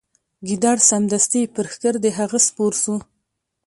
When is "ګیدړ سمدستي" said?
0.47-1.41